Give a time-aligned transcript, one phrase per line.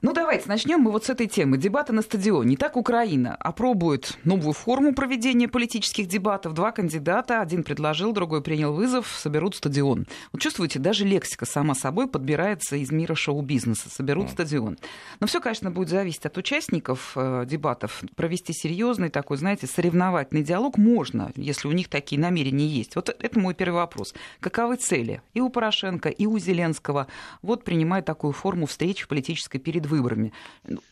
[0.00, 1.58] Ну, давайте начнем мы вот с этой темы.
[1.58, 2.54] Дебаты на стадионе.
[2.54, 6.54] Итак, Украина опробует новую форму проведения политических дебатов.
[6.54, 10.06] Два кандидата, один предложил, другой принял вызов, соберут стадион.
[10.32, 13.88] Вот чувствуете, даже лексика сама собой подбирается из мира шоу-бизнеса.
[13.90, 14.78] Соберут стадион.
[15.20, 18.02] Но все, конечно, будет зависеть от участников э, дебатов.
[18.16, 22.96] Провести серьезный такой, знаете, соревновательный диалог можно, если у них такие намерения есть.
[22.96, 24.14] Вот это мой первый вопрос.
[24.40, 27.06] Каковы цели и у Порошенко, и у Зеленского?
[27.40, 30.32] Вот принимая такую форму встречи политической перед выборами.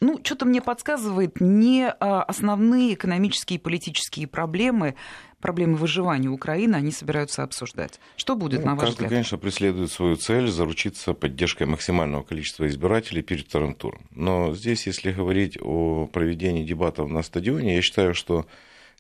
[0.01, 3.90] Ну, что-то мне подсказывает не а, основные экономические и политические
[4.31, 4.95] проблемы,
[5.41, 8.01] проблемы выживания Украины, они собираются обсуждать.
[8.17, 9.11] Что будет, ну, на ваш каждый, взгляд?
[9.11, 14.03] конечно, преследует свою цель заручиться поддержкой максимального количества избирателей перед вторым туром.
[14.11, 18.47] Но здесь, если говорить о проведении дебатов на стадионе, я считаю, что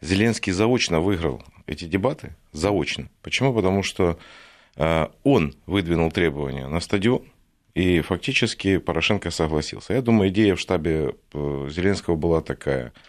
[0.00, 2.34] Зеленский заочно выиграл эти дебаты.
[2.52, 3.08] Заочно.
[3.22, 3.54] Почему?
[3.54, 4.18] Потому что
[4.76, 7.22] э, он выдвинул требования на стадион,
[7.74, 9.92] и фактически Порошенко согласился.
[9.92, 12.92] Я думаю, идея в штабе э, Зеленского была такая–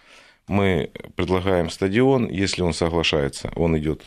[0.47, 4.03] мы предлагаем стадион, если он соглашается, он идет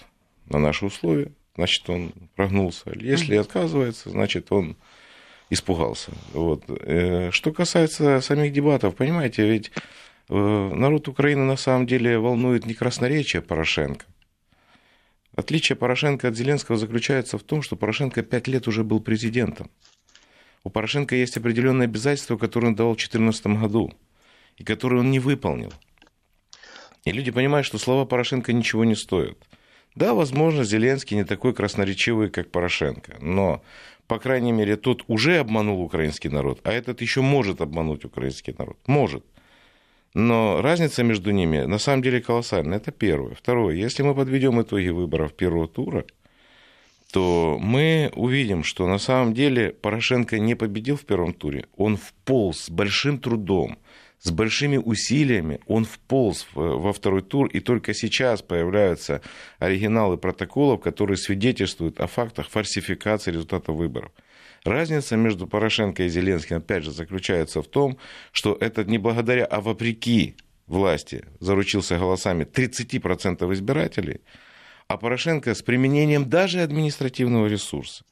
[0.46, 2.92] на наши условия, значит, он прогнулся.
[2.94, 4.76] Если отказывается, значит, он
[5.50, 6.12] испугался.
[6.32, 6.64] Вот.
[6.68, 9.70] Э, что касается самих дебатов, понимаете, ведь
[10.28, 14.06] э, народ Украины на самом деле волнует не красноречие Порошенко.
[15.36, 19.70] Отличие Порошенко от Зеленского заключается в том, что Порошенко пять лет уже был президентом.
[20.62, 23.92] У Порошенко есть определенные обязательства, которые он дал в 2014 году,
[24.56, 25.72] и которые он не выполнил.
[27.04, 29.36] И люди понимают, что слова Порошенко ничего не стоят.
[29.94, 33.62] Да, возможно, Зеленский не такой красноречивый, как Порошенко, но,
[34.06, 38.78] по крайней мере, тот уже обманул украинский народ, а этот еще может обмануть украинский народ.
[38.86, 39.22] Может.
[40.14, 42.78] Но разница между ними на самом деле колоссальная.
[42.78, 43.34] Это первое.
[43.34, 43.74] Второе.
[43.74, 46.06] Если мы подведем итоги выборов первого тура,
[47.12, 51.66] то мы увидим, что на самом деле Порошенко не победил в первом туре.
[51.76, 53.76] Он вполз с большим трудом
[54.24, 59.20] с большими усилиями он вполз во второй тур, и только сейчас появляются
[59.58, 64.12] оригиналы протоколов, которые свидетельствуют о фактах фальсификации результатов выборов.
[64.64, 67.98] Разница между Порошенко и Зеленским, опять же, заключается в том,
[68.32, 70.36] что это не благодаря, а вопреки
[70.66, 74.22] власти заручился голосами 30% избирателей,
[74.88, 78.04] а Порошенко с применением даже административного ресурса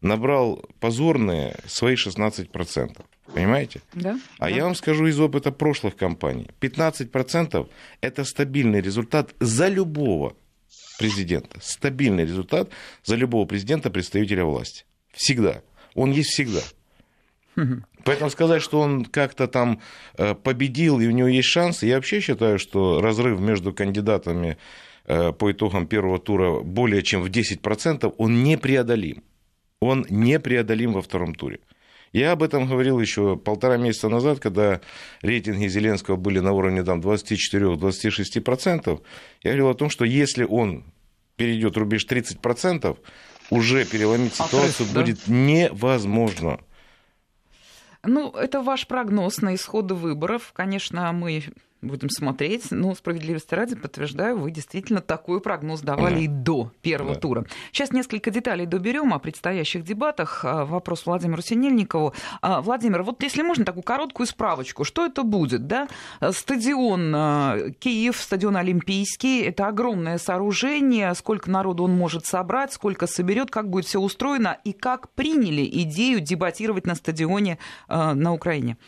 [0.00, 3.04] набрал позорные свои 16%.
[3.34, 3.80] Понимаете?
[3.94, 4.18] Да.
[4.38, 4.48] А да.
[4.48, 6.48] я вам скажу из опыта прошлых кампаний.
[6.60, 7.68] 15%
[8.00, 10.36] это стабильный результат за любого
[10.98, 11.58] президента.
[11.60, 12.70] Стабильный результат
[13.04, 14.84] за любого президента, представителя власти.
[15.12, 15.62] Всегда.
[15.94, 16.60] Он есть всегда.
[18.04, 19.80] Поэтому сказать, что он как-то там
[20.16, 24.58] э, победил и у него есть шансы, я вообще считаю, что разрыв между кандидатами
[25.06, 29.24] э, по итогам первого тура более чем в 10%, он непреодолим.
[29.80, 31.60] Он непреодолим во втором туре.
[32.12, 34.80] Я об этом говорил еще полтора месяца назад, когда
[35.20, 39.00] рейтинги Зеленского были на уровне там, 24-26%.
[39.42, 40.84] Я говорил о том, что если он
[41.36, 42.96] перейдет рубеж 30%,
[43.50, 45.00] уже переломить ситуацию Отрыв, да?
[45.00, 46.60] будет невозможно.
[48.02, 50.52] Ну, это ваш прогноз на исходы выборов.
[50.54, 51.44] Конечно, мы
[51.82, 52.70] Будем смотреть.
[52.70, 56.20] Ну, справедливости ради, подтверждаю, вы действительно такой прогноз давали да.
[56.20, 57.20] и до первого да.
[57.20, 57.46] тура.
[57.70, 60.42] Сейчас несколько деталей доберем о предстоящих дебатах.
[60.42, 62.14] А, вопрос Владимиру Синельникову.
[62.40, 65.66] А, Владимир, вот если можно такую короткую справочку, что это будет?
[65.66, 65.86] Да?
[66.30, 71.14] Стадион а, Киев, стадион Олимпийский, это огромное сооружение.
[71.14, 76.20] Сколько народу он может собрать, сколько соберет, как будет все устроено и как приняли идею
[76.20, 77.58] дебатировать на стадионе
[77.88, 78.78] на Украине?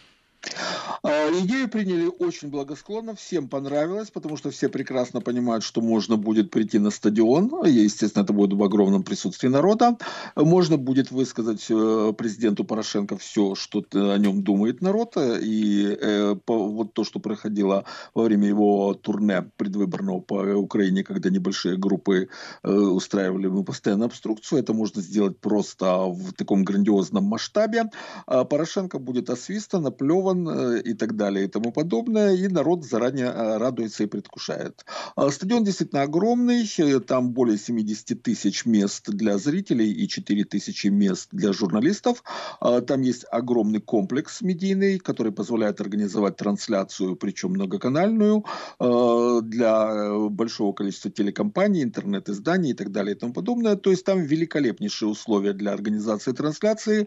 [1.03, 6.51] А, идею приняли очень благосклонно, всем понравилось, потому что все прекрасно понимают, что можно будет
[6.51, 9.97] прийти на стадион, естественно, это будет в огромном присутствии народа,
[10.37, 16.93] можно будет высказать э, президенту Порошенко все, что о нем думает народ, и э, вот
[16.93, 17.85] то, что проходило
[18.15, 22.29] во время его турне предвыборного по Украине, когда небольшие группы
[22.63, 27.85] э, устраивали постоянно обструкцию, это можно сделать просто в таком грандиозном масштабе.
[28.27, 32.85] А Порошенко будет освистан, оплеван, стадион э, и так далее и тому подобное, и народ
[32.85, 34.85] заранее э, радуется и предвкушает.
[35.17, 40.89] А стадион действительно огромный, э, там более 70 тысяч мест для зрителей и 4 тысячи
[40.89, 42.23] мест для журналистов.
[42.61, 48.45] А там есть огромный комплекс медийный, который позволяет организовать трансляцию, причем многоканальную,
[48.79, 53.77] для большого количества телекомпаний, интернет-изданий и так далее и тому подобное.
[53.77, 57.07] То есть там великолепнейшие условия для организации трансляции.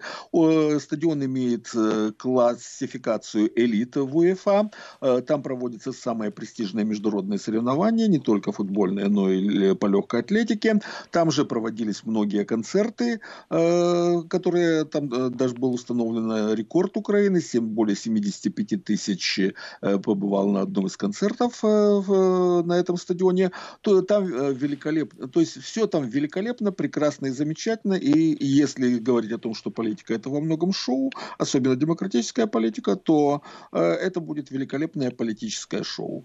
[0.80, 1.72] Стадион имеет
[2.18, 4.70] классификацию классификацию элиты в УЕФА.
[5.02, 10.80] Э, там проводятся самые престижные международные соревнования, не только футбольные, но и по легкой атлетике.
[11.12, 13.20] Там же проводились многие концерты,
[13.50, 19.40] э, которые там э, даже был установлен рекорд Украины, 7, более 75 тысяч
[19.82, 23.52] побывал на одном из концертов на этом стадионе.
[24.08, 27.94] Там великолепно, то есть все там великолепно, прекрасно и замечательно.
[27.94, 33.42] И если говорить о том, что политика это во многом шоу, особенно демократическая политика, то
[33.72, 36.24] э, это будет великолепное политическое шоу.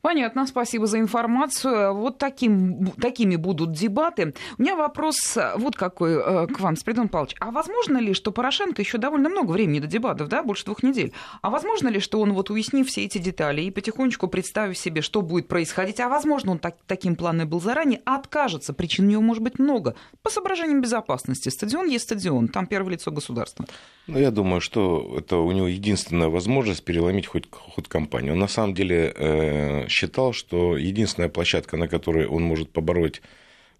[0.00, 1.94] Понятно, спасибо за информацию.
[1.94, 4.34] Вот таким, такими будут дебаты.
[4.58, 7.36] У меня вопрос э, вот какой э, к вам, Спиридон Павлович.
[7.40, 11.12] А возможно ли, что Порошенко еще довольно много времени до дебатов, да, больше двух недель,
[11.42, 15.22] а возможно ли, что он вот уяснив все эти детали и потихонечку представив себе, что
[15.22, 19.42] будет происходить, а возможно он так, таким планом был заранее, откажется, причин у него может
[19.42, 21.48] быть много, по соображениям безопасности.
[21.48, 23.66] Стадион есть стадион, там первое лицо государства.
[24.06, 28.30] Ну, я думаю, что это у него единственная возможность переломить хоть ход компании.
[28.30, 33.22] Он на самом деле э, считал, что единственная площадка, на которой он может побороть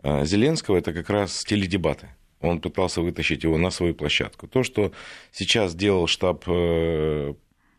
[0.02, 2.08] э, Зеленского, это как раз теледебаты.
[2.40, 4.46] Он пытался вытащить его на свою площадку.
[4.46, 4.92] То, что
[5.32, 7.34] сейчас делал штаб э,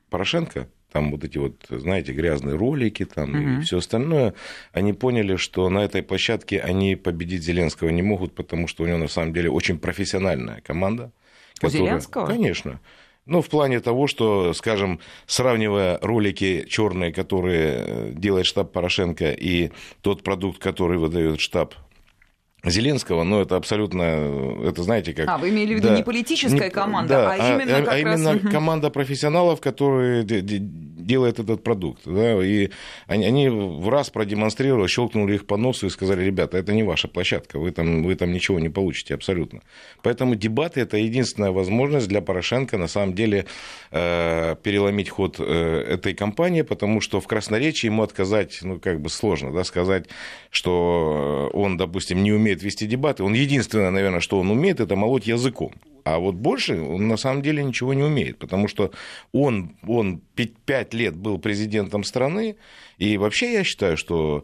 [0.10, 3.60] Порошенко, там вот эти вот, знаете, грязные ролики там угу.
[3.60, 4.34] и все остальное,
[4.74, 8.98] они поняли, что на этой площадке они победить Зеленского не могут, потому что у него
[8.98, 11.12] на самом деле очень профессиональная команда
[11.60, 11.88] Которая...
[11.88, 12.26] Зеленского?
[12.26, 12.80] Конечно.
[13.30, 19.70] Ну, в плане того, что, скажем, сравнивая ролики черные, которые э, делает штаб Порошенко, и
[20.02, 21.76] тот продукт, который выдает штаб
[22.64, 25.30] Зеленского, но это абсолютно, это знаете как...
[25.30, 27.82] А, вы имели в виду да, не политическая не, команда, да, а, а именно а,
[27.82, 28.02] как а раз...
[28.02, 30.24] именно команда профессионалов, которые
[31.10, 32.02] делает этот продукт.
[32.06, 32.70] Да, и
[33.08, 37.08] они, они в раз продемонстрировали, щелкнули их по носу и сказали, ребята, это не ваша
[37.08, 39.62] площадка, вы там, вы там ничего не получите абсолютно.
[40.04, 43.46] Поэтому дебаты– это единственная возможность для Порошенко на самом деле
[43.92, 49.10] э, переломить ход э, этой кампании, потому что в красноречии ему отказать, ну, как бы
[49.10, 50.06] сложно, да, сказать,
[50.52, 53.24] что он, допустим, не умеет умеет вести дебаты.
[53.24, 55.72] Он единственное, наверное, что он умеет, это молоть языком.
[56.04, 58.92] А вот больше он на самом деле ничего не умеет, потому что
[59.32, 60.22] он, он
[60.66, 62.56] 5 лет был президентом страны,
[62.98, 64.44] и вообще я считаю, что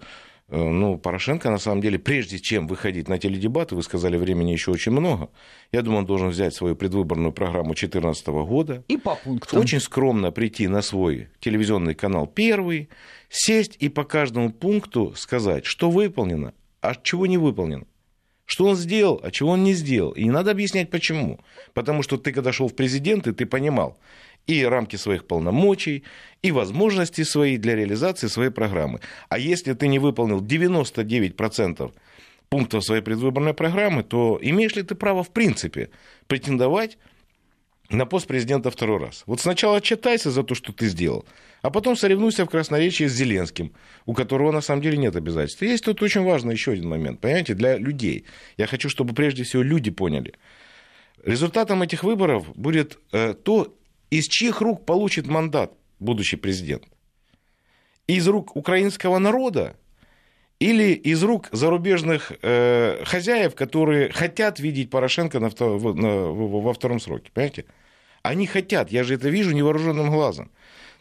[0.50, 4.72] э, ну, Порошенко, на самом деле, прежде чем выходить на теледебаты, вы сказали, времени еще
[4.72, 5.30] очень много,
[5.72, 8.84] я думаю, он должен взять свою предвыборную программу 2014 года.
[8.88, 9.60] И по пунктам.
[9.60, 12.89] Очень скромно прийти на свой телевизионный канал «Первый»,
[13.30, 17.86] сесть и по каждому пункту сказать, что выполнено, а чего не выполнено.
[18.46, 20.12] Что он сделал, а чего он не сделал.
[20.12, 21.40] И не надо объяснять, почему.
[21.74, 23.98] Потому что ты, когда шел в президенты, ты понимал
[24.48, 26.04] и рамки своих полномочий,
[26.44, 29.00] и возможности свои для реализации своей программы.
[29.30, 31.92] А если ты не выполнил 99%
[32.50, 35.90] пунктов своей предвыборной программы, то имеешь ли ты право, в принципе,
[36.28, 36.98] претендовать
[37.90, 39.24] на пост президента второй раз.
[39.25, 41.25] Вот сначала отчитайся за то, что ты сделал,
[41.65, 43.74] а потом соревнуйся в красноречии с Зеленским,
[44.05, 45.63] у которого на самом деле нет обязательств.
[45.63, 48.25] И есть тут очень важный еще один момент, понимаете, для людей.
[48.55, 50.36] Я хочу, чтобы прежде всего люди поняли.
[51.24, 53.75] Результатом этих выборов будет э, то,
[54.12, 56.84] из чьих рук получит мандат будущий президент.
[58.05, 59.75] Из рук украинского народа
[60.60, 67.31] или из рук зарубежных э, хозяев, которые хотят видеть Порошенко на, на, во втором сроке,
[67.34, 67.65] понимаете?
[68.22, 70.51] Они хотят, я же это вижу невооруженным глазом.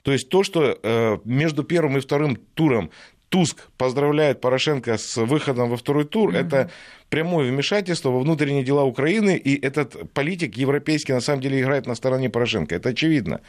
[0.04, 2.90] То есть то, что э, между первым и вторым туром
[3.30, 6.46] Туск поздравляет Порошенко с выходом во второй тур, mm-hmm.
[6.46, 6.70] это
[7.08, 11.94] прямое вмешательство во внутренние дела Украины, и этот политик европейский на самом деле играет на
[11.94, 12.74] стороне Порошенко.
[12.74, 13.40] Это очевидно.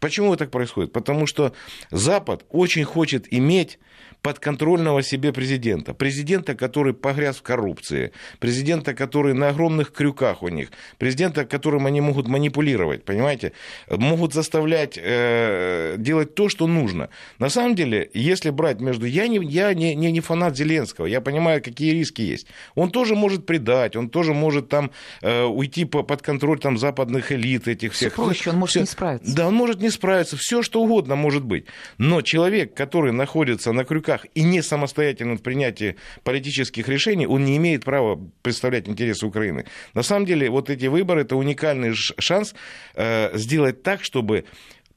[0.00, 0.92] Почему так происходит?
[0.92, 1.54] Потому что
[1.90, 3.78] Запад очень хочет иметь
[4.24, 5.92] подконтрольного себе президента.
[5.92, 8.10] Президента, который погряз в коррупции.
[8.38, 10.70] Президента, который на огромных крюках у них.
[10.96, 13.52] Президента, которым они могут манипулировать, понимаете?
[13.90, 17.10] Могут заставлять э, делать то, что нужно.
[17.38, 19.04] На самом деле, если брать между...
[19.04, 22.46] Я не, я не, не, не фанат Зеленского, я понимаю, какие риски есть.
[22.74, 24.90] Он тоже может предать, он тоже может там
[25.22, 28.12] э, уйти по, под контроль там, западных элит этих всех.
[28.12, 28.80] Все проще, он может Все...
[28.80, 29.34] не справиться.
[29.34, 31.66] Да, он может не справиться, все что угодно может быть.
[31.98, 37.56] Но человек, который находится на крюках и не самостоятельно в принятии политических решений, он не
[37.56, 39.66] имеет права представлять интересы Украины.
[39.94, 42.54] На самом деле, вот эти выборы– это уникальный шанс
[42.94, 44.44] э, сделать так, чтобы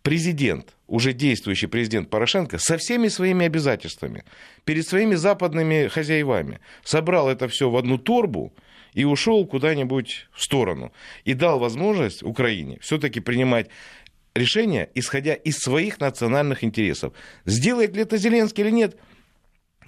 [0.08, 4.24] президент, уже действующий президент Порошенко, со всеми своими обязательствами,
[4.64, 8.54] перед своими западными хозяевами, собрал это все в одну торбу,
[8.94, 10.94] и ушел куда-нибудь в сторону.
[11.26, 13.68] И дал возможность Украине все-таки принимать
[14.34, 17.12] решения, исходя из своих национальных интересов.
[17.46, 18.96] Сделает ли это Зеленский или нет,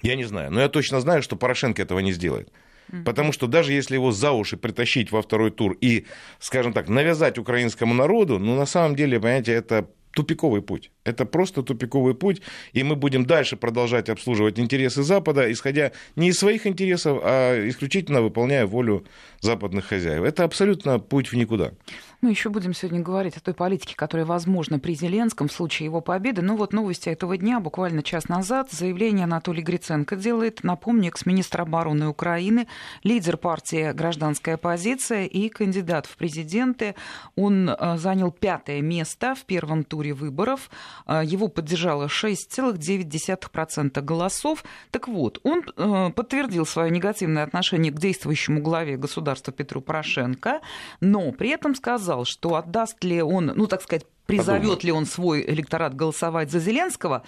[0.02, 0.52] я не знаю.
[0.52, 2.52] Но я точно знаю, что Порошенко этого не сделает.
[3.04, 6.06] Потому что даже если его за уши притащить во второй тур и,
[6.40, 10.90] скажем так, навязать украинскому народу, ну, на самом деле, понимаете, это тупиковый путь.
[11.04, 16.38] Это просто тупиковый путь, и мы будем дальше продолжать обслуживать интересы Запада, исходя не из
[16.38, 19.04] своих интересов, а исключительно выполняя волю
[19.40, 20.24] западных хозяев.
[20.24, 21.72] Это абсолютно путь в никуда.
[22.22, 26.02] Мы еще будем сегодня говорить о той политике, которая возможна при Зеленском в случае его
[26.02, 26.42] победы.
[26.42, 30.62] Ну вот новости этого дня, буквально час назад, заявление Анатолий Гриценко делает.
[30.62, 32.68] Напомню, экс-министр обороны Украины,
[33.04, 36.94] лидер партии «Гражданская оппозиция» и кандидат в президенты.
[37.36, 40.68] Он э, занял пятое место в первом туре выборов.
[41.06, 44.62] Э, его поддержало 6,9% голосов.
[44.90, 50.60] Так вот, он э, подтвердил свое негативное отношение к действующему главе государства Петру Порошенко,
[51.00, 55.06] но при этом сказал, сказал, что отдаст ли он, ну, так сказать, призовет ли он
[55.06, 57.22] свой электорат голосовать за Зеленского,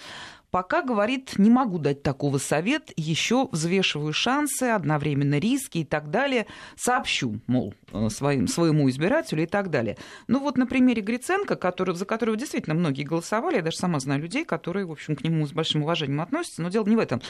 [0.51, 6.47] пока, говорит, не могу дать такого совет, еще взвешиваю шансы, одновременно риски и так далее,
[6.75, 9.97] сообщу, мол, э, своим, своему избирателю и так далее.
[10.27, 14.21] Ну вот на примере Гриценко, который, за которого действительно многие голосовали, я даже сама знаю
[14.21, 17.21] людей, которые, в общем, к нему с большим уважением относятся, но дело не в этом.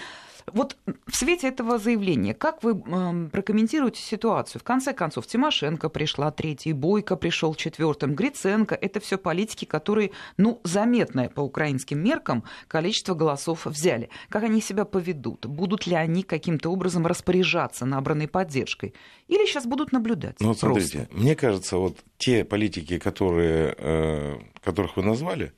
[0.52, 4.60] Вот в свете этого заявления, как вы э, прокомментируете ситуацию?
[4.60, 8.76] В конце концов, Тимошенко пришла третий, Бойко пришел четвертым, Гриценко.
[8.76, 14.10] Это все политики, которые, ну, заметное по украинским меркам количество голосов взяли.
[14.30, 15.46] Как они себя поведут?
[15.46, 18.94] Будут ли они каким-то образом распоряжаться набранной поддержкой?
[19.28, 20.36] Или сейчас будут наблюдать?
[20.40, 25.54] Ну, вот смотрите, мне кажется, вот те политики, которые, э, которых вы назвали,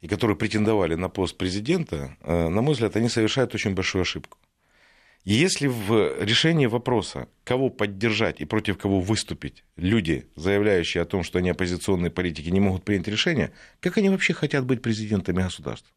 [0.00, 4.38] и которые претендовали на пост президента, э, на мой взгляд, они совершают очень большую ошибку.
[5.24, 11.24] И если в решении вопроса, кого поддержать и против кого выступить, люди, заявляющие о том,
[11.24, 15.90] что они оппозиционные политики, не могут принять решение, как они вообще хотят быть президентами государства?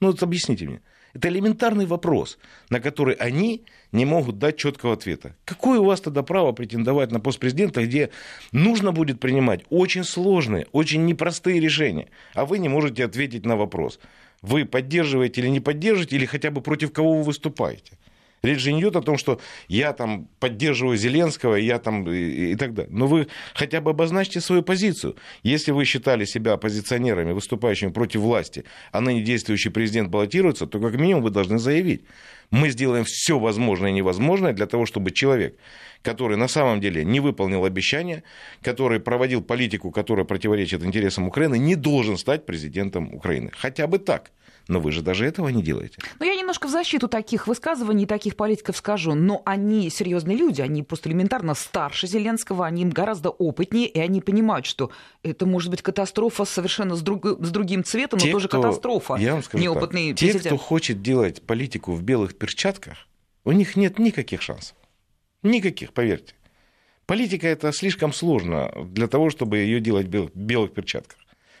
[0.00, 0.82] Ну вот объясните мне.
[1.14, 2.38] Это элементарный вопрос,
[2.70, 5.34] на который они не могут дать четкого ответа.
[5.44, 8.10] Какое у вас тогда право претендовать на пост президента, где
[8.52, 13.98] нужно будет принимать очень сложные, очень непростые решения, а вы не можете ответить на вопрос,
[14.42, 17.98] вы поддерживаете или не поддерживаете, или хотя бы против кого вы выступаете.
[18.42, 22.56] Речь же не идет о том, что я там поддерживаю Зеленского, я там и, и
[22.56, 22.92] так далее.
[22.94, 25.16] Но вы хотя бы обозначьте свою позицию.
[25.42, 30.94] Если вы считали себя оппозиционерами, выступающими против власти, а ныне действующий президент баллотируется, то как
[30.94, 32.02] минимум вы должны заявить.
[32.50, 35.58] Мы сделаем все возможное и невозможное для того, чтобы человек,
[36.02, 38.22] который на самом деле не выполнил обещания,
[38.62, 43.50] который проводил политику, которая противоречит интересам Украины, не должен стать президентом Украины.
[43.54, 44.30] Хотя бы так.
[44.68, 45.96] Но вы же даже этого не делаете.
[46.20, 49.14] Ну, я немножко в защиту таких высказываний, таких политиков скажу.
[49.14, 54.20] Но они серьезные люди, они просто элементарно старше Зеленского, они им гораздо опытнее, и они
[54.20, 54.90] понимают, что
[55.22, 59.14] это может быть катастрофа совершенно с, друг, с другим цветом, но те, тоже кто, катастрофа.
[59.14, 60.42] Я вам скажу Неопытный так, президент.
[60.42, 63.08] Те, кто хочет делать политику в белых перчатках,
[63.44, 64.76] у них нет никаких шансов.
[65.42, 66.34] Никаких, поверьте.
[67.06, 71.17] Политика это слишком сложно для того, чтобы ее делать в белых перчатках.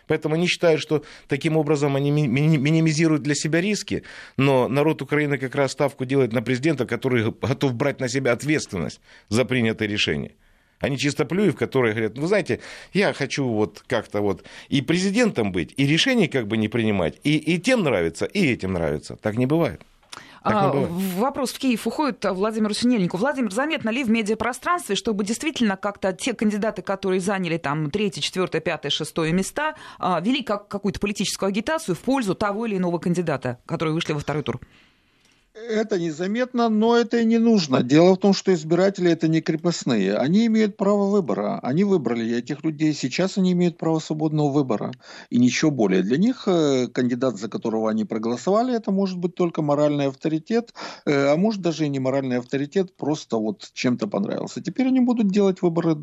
[0.08, 4.02] Поэтому они считают, что таким образом они минимизируют для себя риски,
[4.36, 9.00] но народ Украины как раз ставку делает на президента, который готов брать на себя ответственность
[9.28, 10.32] за принятое решение.
[10.80, 12.60] Они чистоплюев, которые говорят, вы знаете,
[12.92, 17.36] я хочу вот как-то вот и президентом быть, и решений как бы не принимать, и,
[17.36, 19.16] и тем нравится, и этим нравится.
[19.16, 19.82] Так не бывает.
[20.42, 23.16] А, вопрос в Киев уходит Владимиру Синельнику.
[23.16, 28.60] Владимир, заметно ли в медиапространстве, чтобы действительно как-то те кандидаты, которые заняли там третье, четвертое,
[28.60, 33.58] пятое, шестое места, а, вели как какую-то политическую агитацию в пользу того или иного кандидата,
[33.66, 34.60] которые вышли во второй тур?
[35.66, 37.82] Это незаметно, но это и не нужно.
[37.82, 40.14] Дело в том, что избиратели это не крепостные.
[40.16, 41.58] Они имеют право выбора.
[41.62, 42.94] Они выбрали этих людей.
[42.94, 44.92] Сейчас они имеют право свободного выбора.
[45.30, 46.02] И ничего более.
[46.02, 50.72] Для них э, кандидат, за которого они проголосовали, это может быть только моральный авторитет,
[51.04, 54.62] э, а может даже и не моральный авторитет, просто вот чем-то понравился.
[54.62, 55.96] Теперь они будут делать выборы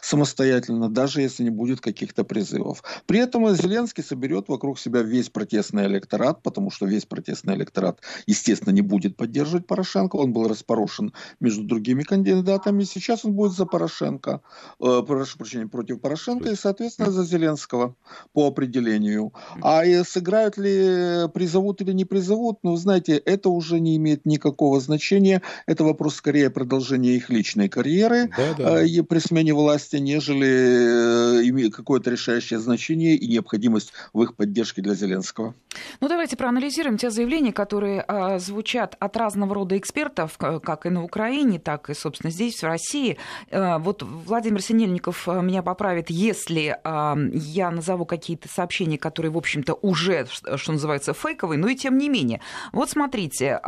[0.00, 2.82] самостоятельно, даже если не будет каких-то призывов.
[3.06, 8.72] При этом Зеленский соберет вокруг себя весь протестный электорат, потому что весь протестный электорат, естественно,
[8.72, 10.16] не будет будет поддерживать Порошенко.
[10.16, 12.84] Он был распорошен между другими кандидатами.
[12.84, 14.42] Сейчас он будет за Порошенко,
[14.80, 17.94] э, прошу прощения, против Порошенко и, соответственно, за Зеленского
[18.34, 19.32] по определению.
[19.62, 24.80] А и сыграют ли, призовут или не призовут, ну, знаете, это уже не имеет никакого
[24.80, 25.40] значения.
[25.66, 28.84] Это вопрос скорее продолжения их личной карьеры да, да.
[28.84, 34.82] Э, при смене власти, нежели э, имеет какое-то решающее значение и необходимость в их поддержке
[34.82, 35.54] для Зеленского.
[36.00, 40.88] Ну, давайте проанализируем те заявления, которые э, звучат звучат от разного рода экспертов, как и
[40.88, 43.18] на Украине, так и, собственно, здесь, в России.
[43.50, 49.36] Э, вот Владимир Синельников э, меня поправит, если э, я назову какие-то сообщения, которые, в
[49.36, 50.26] общем-то, уже,
[50.56, 52.40] что называется, фейковые, но и тем не менее.
[52.72, 53.60] Вот смотрите,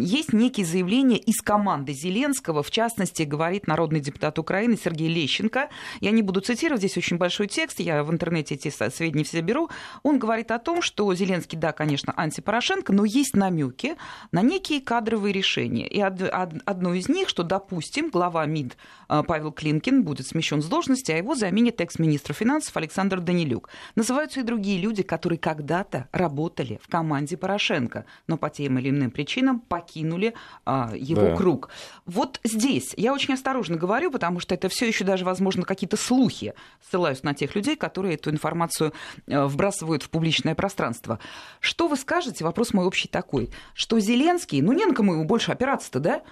[0.00, 5.68] есть некие заявления из команды Зеленского, в частности, говорит народный депутат Украины Сергей Лещенко.
[6.00, 9.70] Я не буду цитировать, здесь очень большой текст, я в интернете эти сведения все беру.
[10.02, 13.96] Он говорит о том, что Зеленский, да, конечно, антипорошенко, но есть намеки
[14.36, 15.86] на некие кадровые решения.
[15.86, 18.76] И одно из них, что, допустим, глава МИД
[19.08, 23.68] Павел Климкин будет смещен с должности, а его заменит экс-министр финансов Александр Данилюк.
[23.94, 29.10] Называются и другие люди, которые когда-то работали в команде Порошенко, но по тем или иным
[29.10, 30.34] причинам покинули
[30.64, 31.36] а, его да.
[31.36, 31.70] круг.
[32.04, 36.54] Вот здесь я очень осторожно говорю, потому что это все еще даже, возможно, какие-то слухи.
[36.90, 38.92] Ссылаюсь на тех людей, которые эту информацию
[39.26, 41.18] э, вбрасывают в публичное пространство.
[41.60, 42.44] Что вы скажете?
[42.44, 46.22] Вопрос мой общий такой, что Зеленский Зеленский, ну не на кому ему больше опираться-то, да,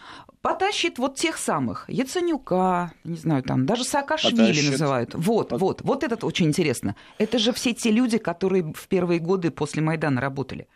[0.43, 2.64] потащит вот тех самых Яценюка,
[3.05, 4.71] не знаю, там даже Саакашвили потащит.
[4.71, 5.15] называют.
[5.15, 5.61] Вот, Под...
[5.61, 6.97] вот, вот это очень интересно.
[7.19, 10.67] Это же все те люди, которые в первые годы после Майдана работали.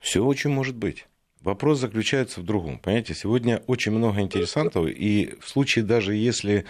[0.00, 1.06] Все очень может быть.
[1.40, 2.78] Вопрос заключается в другом.
[2.78, 6.64] Понимаете, сегодня очень много интересантов, и в случае даже если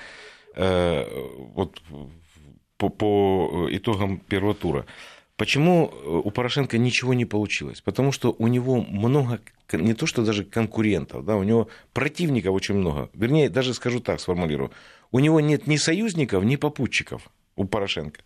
[0.54, 1.04] э,
[1.54, 1.82] вот
[2.78, 4.87] по, по итогам первого тура
[5.37, 7.80] Почему э, у Порошенко ничего не получилось?
[7.80, 9.41] Потому что у него много,
[9.76, 13.11] не то что даже конкурентов, да, у него противников очень много.
[13.15, 14.71] Вернее, даже скажу так, сформулирую.
[15.11, 18.21] У него нет ни союзников, ни попутчиков у Порошенко.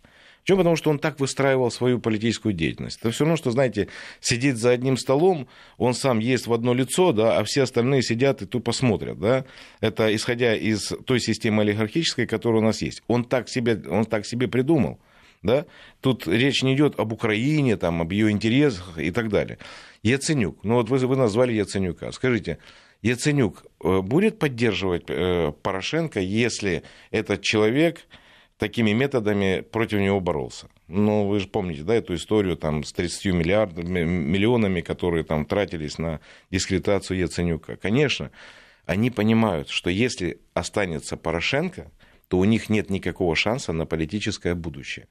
[0.47, 0.59] Почему?
[0.59, 2.99] Потому что он так выстраивал свою политическую деятельность.
[3.01, 3.89] Это все равно, что, знаете,
[4.21, 8.41] сидит за одним столом, он сам ест в одно лицо, да, а все остальные сидят
[8.41, 9.19] и тупо смотрят.
[9.19, 9.43] Да?
[9.81, 13.03] Это исходя из той системы олигархической, которая у нас есть.
[13.07, 14.99] Он так себе, он так себе придумал.
[15.43, 15.65] Да?
[16.01, 19.57] Тут речь не идет об Украине, там, об ее интересах и так далее.
[20.03, 22.11] Яценюк, ну вот вы, вы назвали Яценюка.
[22.11, 22.59] Скажите,
[23.01, 28.01] Яценюк э, будет поддерживать э, Порошенко, если этот человек
[28.57, 30.67] такими методами против него боролся.
[30.87, 35.97] Ну, вы же помните, да, эту историю там с 30 миллиардами, миллионами, которые там тратились
[35.97, 37.75] на дискредитацию Яценюка.
[37.75, 38.31] Конечно,
[38.85, 41.91] они понимают, что если останется Порошенко,
[42.29, 45.07] то у них нет никакого шанса на политическое будущее.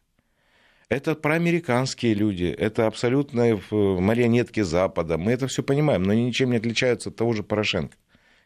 [0.89, 5.19] Это проамериканские люди, это абсолютно марионетки Запада.
[5.19, 7.97] Мы это все понимаем, но они ничем не отличаются от того же Порошенко.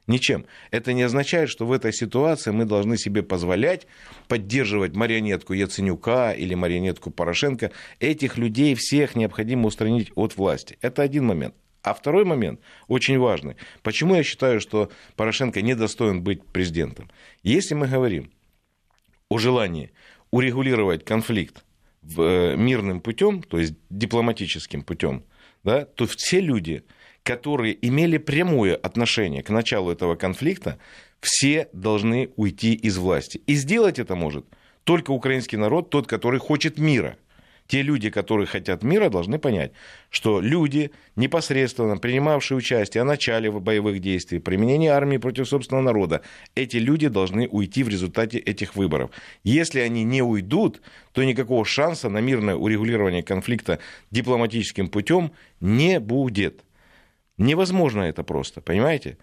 [0.06, 0.46] Ничем.
[0.70, 3.86] Это не означает, что в этой ситуации мы должны себе позволять
[4.26, 7.72] поддерживать марионетку Яценюка или марионетку Порошенко.
[8.00, 10.78] Этих людей всех необходимо устранить от власти.
[10.80, 11.54] Это один момент.
[11.82, 13.56] А второй момент, очень важный.
[13.82, 17.10] Почему я считаю, что Порошенко недостоин быть президентом?
[17.42, 18.30] Если мы говорим
[19.28, 19.92] о желании
[20.30, 21.64] урегулировать конфликт
[22.18, 25.24] мирным путем, то есть дипломатическим путем,
[25.64, 26.84] да, то все люди,
[27.22, 30.78] которые имели прямое отношение к началу этого конфликта,
[31.20, 33.42] все должны уйти из власти.
[33.46, 34.46] И сделать это может
[34.84, 37.16] только украинский народ, тот, который хочет мира–
[37.70, 39.70] те люди, которые хотят мира, должны понять,
[40.10, 46.22] что люди, непосредственно принимавшие участие в начале боевых действий, применении армии против собственного народа,
[46.56, 49.12] эти люди должны уйти в результате этих выборов.
[49.44, 53.78] Если они не уйдут, то никакого шанса на мирное урегулирование конфликта
[54.10, 55.30] дипломатическим путем
[55.60, 56.64] не будет.
[57.38, 59.16] Невозможно это просто, понимаете?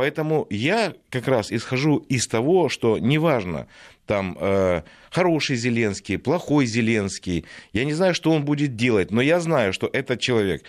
[0.00, 3.66] Поэтому я как раз исхожу из того, что неважно,
[4.06, 9.40] там э, хороший Зеленский, плохой Зеленский, я не знаю, что он будет делать, но я
[9.40, 10.64] знаю, что этот человек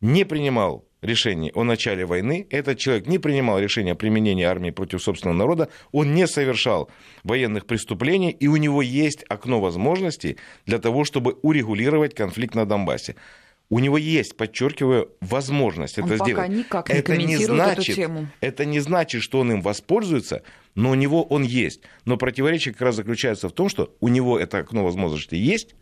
[0.00, 5.00] не принимал решений о начале войны, этот человек не принимал решения о применении армии против
[5.00, 6.90] собственного народа, он не совершал
[7.22, 13.14] военных преступлений, и у него есть окно возможностей для того, чтобы урегулировать конфликт на Донбассе.
[13.68, 16.50] У него есть, подчеркиваю, возможность он это пока сделать.
[16.50, 18.28] никак не это не значит, эту тему.
[18.40, 20.42] Это не значит, что он им воспользуется,
[20.74, 21.80] но у него он есть.
[22.04, 25.74] Но противоречие как раз заключается в том, что у него это окно возможности есть,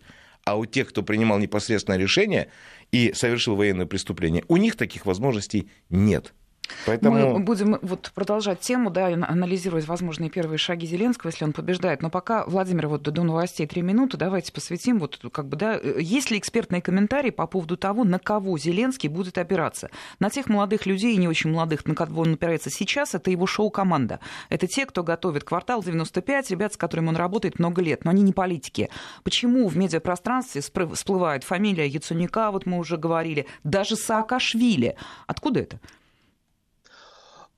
[0.45, 2.51] а у тех, кто принимал непосредственное решение
[2.93, 6.33] и совершил военное преступление, у них таких возможностей нет.
[6.87, 7.39] Поэтому...
[7.39, 12.03] Мы будем вот продолжать тему, да, анализировать возможные первые шаги Зеленского, если он побеждает.
[12.03, 16.31] Но пока, Владимир, вот до новостей три минуты, давайте посвятим, вот как бы, да, есть
[16.31, 19.91] ли экспертные комментарии по поводу того, на кого Зеленский будет опираться?
[20.19, 23.47] На тех молодых людей и не очень молодых, на кого он опирается сейчас, это его
[23.47, 24.21] шоу-команда.
[24.49, 28.23] Это те, кто готовит «Квартал 95», ребят, с которыми он работает много лет, но они
[28.23, 28.89] не политики.
[29.25, 34.97] Почему в медиапространстве всплывает фамилия Яценюка, вот мы уже говорили, даже Саакашвили?
[35.27, 35.81] Откуда это?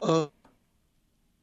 [0.02, 0.41] Uh, Э,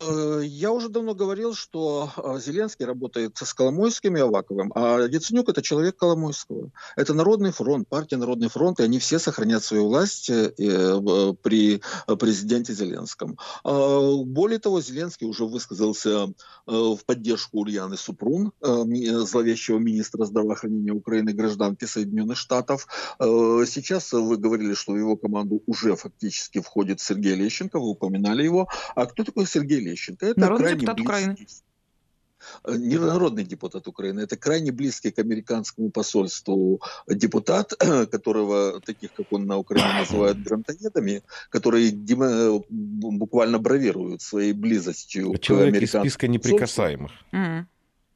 [0.01, 5.61] я уже давно говорил, что э, Зеленский работает с Коломойским и Аваковым, а Яценюк– это
[5.61, 6.71] человек Коломойского.
[6.95, 10.51] Это Народный фронт, партия Народный фронт, и они все сохранят свою власть э,
[11.41, 11.81] при
[12.17, 13.37] президенте Зеленском.
[13.63, 16.27] А, более того, Зеленский уже высказался
[16.65, 22.87] в поддержку Ульяны Супрун, зловещего министра здравоохранения Украины, гражданки Соединенных Штатов.
[23.19, 28.67] Сейчас вы говорили, что в его команду уже фактически входит Сергей Лещенко, вы упоминали его.
[28.95, 29.88] А кто такой Сергей Лещенко?
[29.91, 30.25] Лещенко.
[30.25, 31.37] Это Народный депутат близкий, Украины.
[32.63, 37.73] Э, не народный депутат Украины, это крайне близкий к американскому посольству депутат,
[38.11, 41.91] которого, таких как он на Украине называют грантоедами, которые
[42.69, 47.11] буквально бравируют своей близостью Человек к американскому из списка неприкасаемых.
[47.31, 47.65] Mm-hmm.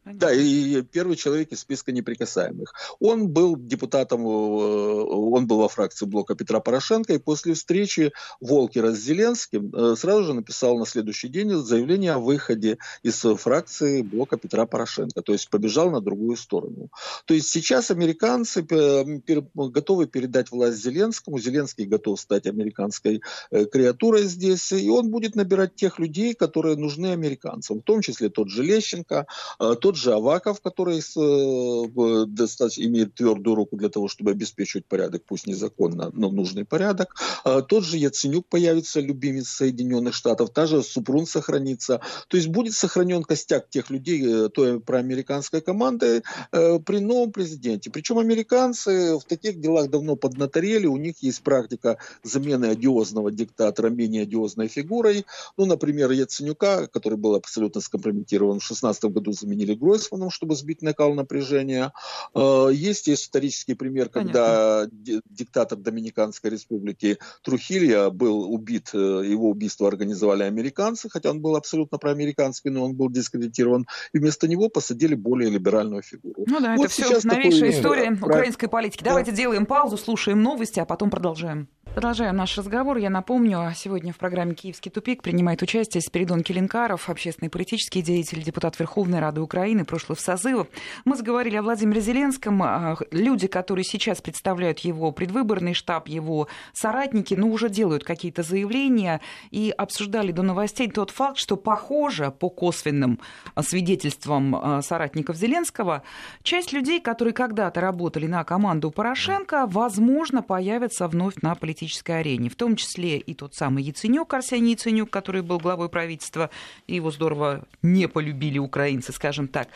[0.05, 2.73] Да, и первый человек из списка неприкасаемых.
[2.99, 8.11] Он был депутатом, э, он был во фракции блока Петра Порошенко, и после встречи
[8.41, 14.01] Волкера с Зеленским э, сразу же написал на следующий день заявление о выходе из фракции
[14.01, 16.89] блока Петра Порошенко, то есть побежал на другую сторону.
[17.25, 24.73] То есть сейчас американцы готовы передать власть Зеленскому, Зеленский готов стать американской э, креатурой здесь,
[24.73, 29.27] и он будет набирать тех людей, которые нужны американцам, в том числе тот же Лещенко,
[29.57, 35.21] тот тот же Аваков, который э, достаточно имеет твердую руку для того, чтобы обеспечивать порядок,
[35.23, 37.15] пусть незаконно, но нужный порядок.
[37.43, 42.01] А тот же Яценюк появится, любимец Соединенных Штатов, та же Супрун сохранится.
[42.27, 47.91] То есть будет сохранен костяк тех людей, э, той проамериканской команды э, при новом президенте.
[47.91, 54.23] Причем американцы в таких делах давно поднаторели, у них есть практика замены одиозного диктатора менее
[54.23, 55.25] одиозной фигурой.
[55.55, 61.13] Ну, например, Яценюка, который был абсолютно скомпрометирован в 2016 году, заменили Гройсманом, чтобы сбить накал
[61.13, 61.91] напряжения.
[62.33, 65.21] Э, есть исторический пример, когда Понятно.
[65.29, 71.97] диктатор Доминиканской республики Трухилья был убит, э, его убийство организовали американцы, хотя он был абсолютно
[71.97, 73.85] проамериканский, но он был дискредитирован.
[74.13, 76.45] И вместо него посадили более либеральную фигуру.
[76.47, 79.03] Ну да, вот это все новейшая такой, история украинской политики.
[79.03, 79.11] Да.
[79.11, 81.67] Давайте делаем паузу, слушаем новости, а потом продолжаем.
[81.93, 82.97] Продолжаем наш разговор.
[82.97, 88.79] Я напомню, сегодня в программе «Киевский тупик» принимает участие Спиридон Келенкаров, общественный политический деятель, депутат
[88.79, 90.67] Верховной Рады Украины прошлых созывов.
[91.05, 92.63] Мы заговорили о Владимире Зеленском.
[93.11, 99.71] Люди, которые сейчас представляют его предвыборный штаб, его соратники, ну, уже делают какие-то заявления и
[99.77, 103.19] обсуждали до новостей тот факт, что, похоже, по косвенным
[103.61, 106.01] свидетельствам соратников Зеленского,
[106.41, 112.49] часть людей, которые когда-то работали на команду Порошенко, возможно, появятся вновь на политическом политической арене,
[112.49, 116.49] в том числе и тот самый Яценюк, Арсений Яценюк, который был главой правительства,
[116.87, 119.67] его здорово не полюбили украинцы, скажем так.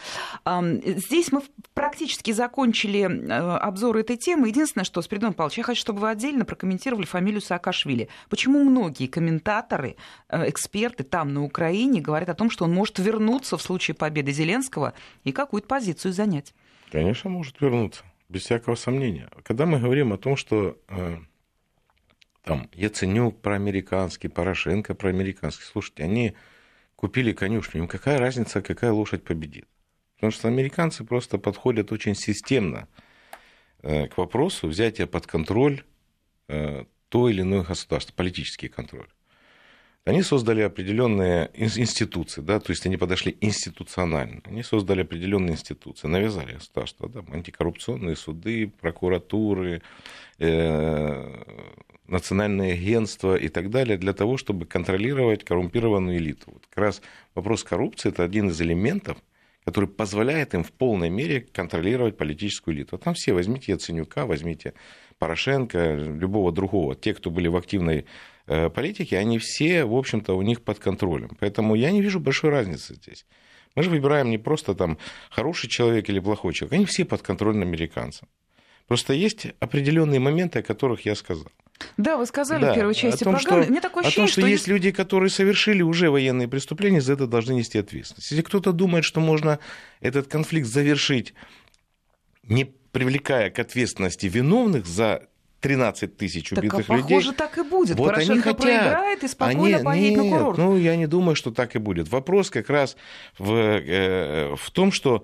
[0.45, 1.41] Здесь мы
[1.73, 4.47] практически закончили э, обзор этой темы.
[4.47, 8.07] Единственное, что, Спиридон Павлович, я хочу, чтобы вы отдельно прокомментировали фамилию Саакашвили.
[8.29, 9.97] Почему многие комментаторы,
[10.29, 14.31] э, эксперты там, на Украине, говорят о том, что он может вернуться в случае победы
[14.31, 14.93] Зеленского
[15.23, 16.53] и какую-то позицию занять?
[16.91, 19.29] Конечно, может вернуться без всякого сомнения.
[19.43, 21.17] Когда мы говорим о том, что э,
[22.47, 25.65] там Яценюк проамериканский, Порошенко проамериканский.
[25.65, 26.33] Слушайте, они
[26.95, 29.67] купили конюшню, им какая разница, какая лошадь победит?
[30.15, 32.87] Потому что американцы просто подходят очень системно
[33.83, 35.83] э, к вопросу взятия под контроль
[36.47, 39.09] э, то или иное государство, политический контроль.
[40.07, 44.41] Они создали определенные институции, да, то есть они подошли институционально.
[44.45, 49.81] Они создали определенные институции, навязали государство, да, антикоррупционные суды, прокуратуры,
[50.39, 51.43] э,
[52.07, 56.51] национальные агентства и так далее, для того, чтобы контролировать коррумпированную элиту.
[56.53, 57.01] Вот как раз
[57.35, 59.17] вопрос коррупции– это один из элементов,
[59.65, 62.91] который позволяет им в полной мере контролировать политическую элиту.
[62.93, 64.73] Вот там все, возьмите Яценюка, возьмите
[65.19, 66.95] Порошенко, любого другого.
[66.95, 68.05] Те, кто были в активной
[68.47, 71.37] э, политике, они все, в общем-то, у них под контролем.
[71.39, 73.25] Поэтому я не вижу большой разницы здесь.
[73.75, 74.97] Мы же выбираем не просто там
[75.29, 78.27] хороший человек или плохой человек, они все под контролем американцам.
[78.87, 81.51] Просто есть определенные моменты, о которых я сказал.
[81.97, 83.63] Да, вы сказали да, в первой части том, программы.
[83.63, 87.01] Что, Мне такое ощущение, о том, что, что есть люди, которые совершили уже военные преступления,
[87.01, 88.31] за это должны нести ответственность.
[88.31, 89.59] Если кто-то думает, что можно
[89.99, 91.33] этот конфликт завершить,
[92.43, 95.27] не привлекая к ответственности виновных за
[95.61, 97.17] 13 тысяч убитых так, а людей.
[97.17, 97.97] Похоже, так и будет.
[97.97, 98.61] Вот Порошенко они хотят.
[98.61, 100.57] проиграет и спокойно они, поедет нет, на курорт.
[100.57, 102.09] Ну, я не думаю, что так и будет.
[102.09, 102.95] Вопрос как раз
[103.37, 105.23] в, э, в том, что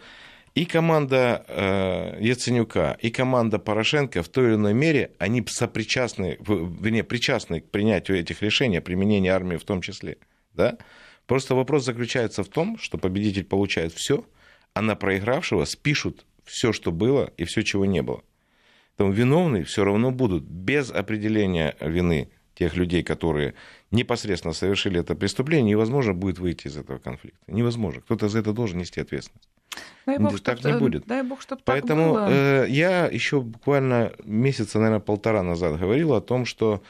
[0.55, 7.03] и команда э, Яценюка, и команда Порошенко в той или иной мере, они сопричастны, вернее,
[7.03, 10.17] причастны к принятию этих решений, применения армии в том числе.
[10.53, 10.77] Да?
[11.25, 14.25] Просто вопрос заключается в том, что победитель получает все,
[14.73, 18.21] а на проигравшего спишут все, что было, и все, чего не было.
[18.95, 23.55] Поэтому виновные все равно будут без определения вины тех людей, которые
[23.91, 27.39] непосредственно совершили это преступление, невозможно будет выйти из этого конфликта.
[27.47, 28.01] Невозможно.
[28.01, 29.49] Кто-то за это должен нести ответственность.
[30.05, 31.05] Дай бог, так чтоб, не будет.
[31.07, 32.29] Дай бог, чтобы Поэтому так было.
[32.29, 36.83] Э, я еще буквально месяца, наверное, полтора назад говорил о том, что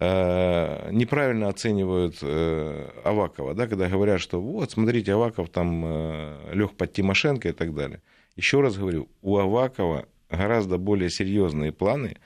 [0.00, 6.92] э, неправильно оценивают э, Авакова, да, когда говорят, что вот, смотрите, Аваков там лег под
[6.92, 8.00] Тимошенко и так далее.
[8.34, 12.16] Еще раз говорю, у Авакова гораздо более серьезные планы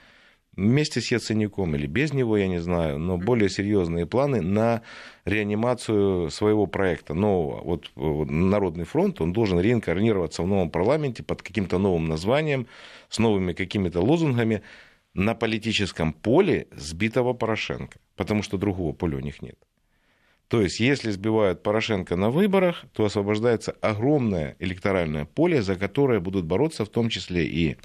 [0.58, 4.82] вместе с Яценюком или без него, я не знаю, но более серьезные планы на
[5.24, 7.62] реанимацию своего проекта нового.
[7.62, 12.66] Вот Народный фронт, он должен реинкарнироваться в новом парламенте под каким-то новым названием,
[13.08, 14.62] с новыми какими-то лозунгами
[15.14, 19.56] на политическом поле сбитого Порошенко, потому что другого поля у них нет.
[20.48, 26.46] То есть, если сбивают Порошенко на выборах, то освобождается огромное электоральное поле, за которое будут
[26.46, 27.76] бороться в том числе и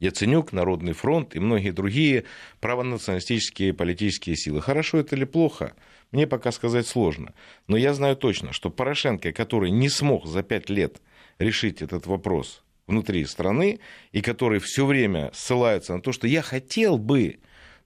[0.00, 2.24] Яценюк, Народный фронт и многие другие
[2.60, 4.60] правонационалистические политические силы.
[4.60, 5.74] Хорошо это или плохо,
[6.10, 7.34] мне пока сказать сложно.
[7.68, 11.00] Но я знаю точно, что Порошенко, который не смог за пять лет
[11.38, 13.78] решить этот вопрос внутри страны,
[14.10, 17.38] и который все время ссылается на то, что я хотел бы,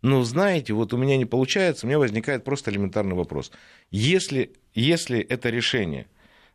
[0.05, 3.51] но знаете, вот у меня не получается, у меня возникает просто элементарный вопрос.
[3.91, 6.09] Если, если это решение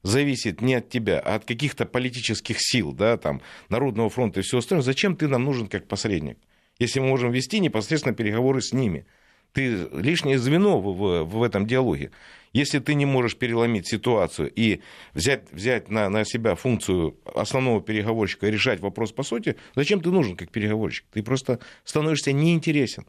[0.03, 4.59] зависит не от тебя, а от каких-то политических сил, да, там, Народного фронта и все
[4.59, 6.37] остальное, зачем ты нам нужен как посредник?
[6.77, 9.07] Если мы можем вести непосредственно переговоры с ними.
[9.53, 12.11] Ты лишнее звено в, в, в этом диалоге.
[12.53, 14.81] Если ты не можешь переломить ситуацию и
[15.15, 20.11] взять, взять на, на себя функцию основного переговорщика и решать вопрос по сути, зачем ты
[20.11, 21.05] нужен как переговорщик?
[21.11, 23.07] Ты просто становишься неинтересен.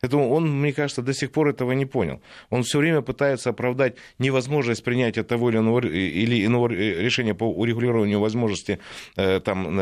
[0.00, 2.20] Поэтому он, мне кажется, до сих пор этого не понял.
[2.50, 8.20] Он все время пытается оправдать невозможность принятия того или иного, или иного решения по урегулированию
[8.20, 8.78] возможности
[9.16, 9.76] э, там,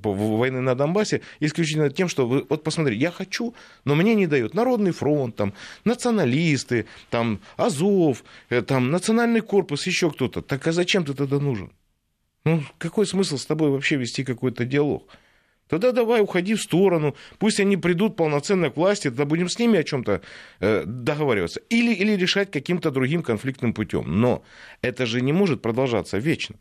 [0.00, 4.26] по, войны на Донбассе исключительно тем, что вы, вот посмотрите, я хочу, но мне не
[4.26, 5.52] дают Народный фронт, там,
[5.84, 10.40] националисты, там, Азов, э, там, Национальный корпус, еще кто-то.
[10.40, 11.70] Так а зачем ты тогда нужен?
[12.44, 15.08] Ну, какой смысл с тобой вообще вести какой-то диалог?
[15.72, 19.78] Тогда давай уходи в сторону, пусть они придут полноценно к власти, тогда будем с ними
[19.78, 20.20] о чем-то
[20.60, 21.62] э, договариваться.
[21.70, 24.20] Или, или решать каким-то другим конфликтным путем.
[24.20, 24.44] Но
[24.82, 26.56] это же не может продолжаться вечно.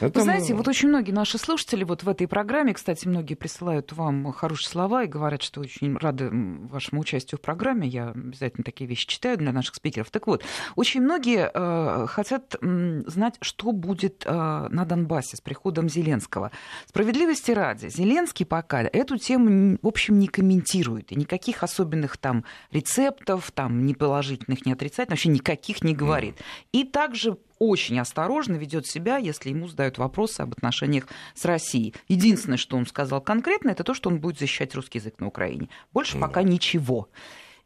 [0.00, 0.18] Это...
[0.18, 4.32] Вы знаете, вот очень многие наши слушатели вот в этой программе, кстати, многие присылают вам
[4.32, 7.88] хорошие слова и говорят, что очень рады вашему участию в программе.
[7.88, 10.10] Я обязательно такие вещи читаю для наших спикеров.
[10.10, 10.44] Так вот,
[10.76, 16.50] очень многие э, хотят э, знать, что будет э, на Донбассе с приходом Зеленского.
[16.86, 21.12] Справедливости ради, Зеленский пока эту тему, в общем, не комментирует.
[21.12, 26.36] И никаких особенных там рецептов, там ни положительных, ни отрицательных, вообще никаких не говорит.
[26.72, 31.94] И также очень осторожно ведет себя, если ему задают вопросы об отношениях с Россией.
[32.08, 35.68] Единственное, что он сказал конкретно, это то, что он будет защищать русский язык на Украине.
[35.92, 36.20] Больше mm.
[36.20, 37.08] пока ничего.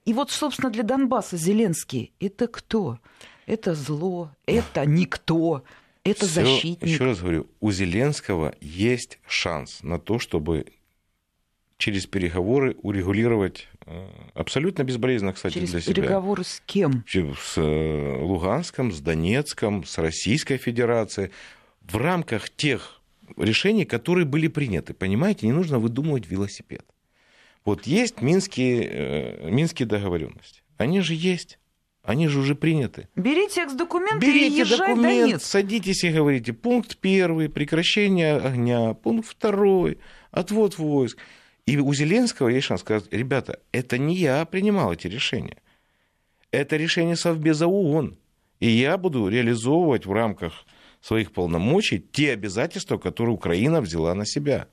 [0.05, 2.99] И вот, собственно, для Донбасса Зеленский это кто?
[3.47, 5.63] Это зло, это никто,
[6.03, 6.83] это Всё, защитник.
[6.91, 10.67] Еще раз говорю, у Зеленского есть шанс на то, чтобы
[11.79, 13.69] через переговоры урегулировать
[14.35, 15.95] абсолютно безболезненно, кстати, через для себя.
[15.95, 17.05] переговоры с кем?
[17.09, 21.31] С э, Луганском, с Донецком, с Российской Федерацией
[21.83, 23.01] в рамках тех
[23.37, 24.95] решений, которые были приняты.
[24.95, 26.85] Понимаете, не нужно выдумывать велосипед.
[27.65, 30.63] Вот есть минские, э, минские договоренности.
[30.77, 31.59] Они же есть.
[32.03, 33.09] Они же уже приняты.
[33.17, 35.47] Берите текст документа Берите и езжай документ, Донецк.
[35.47, 39.99] садитесь и говорите, пункт первый, прекращение огня, пункт второй,
[40.31, 41.19] отвод войск.
[41.67, 45.59] И у Зеленского есть шанс сказать, ребята, это не я принимал эти решения.
[46.51, 48.17] Это решение Совбеза ООН.
[48.61, 50.65] И я буду реализовывать в рамках
[51.01, 54.69] своих полномочий те обязательства, которые Украина взяла на себя.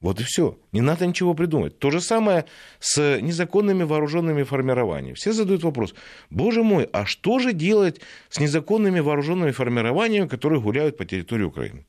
[0.00, 0.58] Вот и все.
[0.72, 1.78] Не надо ничего придумать.
[1.78, 2.44] То же самое
[2.78, 5.14] с незаконными вооруженными формированиями.
[5.14, 5.94] Все задают вопрос,
[6.30, 11.86] боже мой, а что же делать с незаконными вооруженными формированиями, которые гуляют по территории Украины?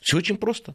[0.00, 0.74] Все очень просто.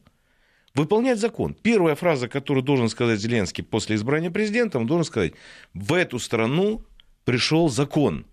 [0.76, 1.56] Выполнять закон.
[1.56, 5.34] Первая фраза, которую должен сказать Зеленский после избрания президентом, он должен сказать,
[5.74, 6.84] в эту страну
[7.24, 8.26] пришел закон.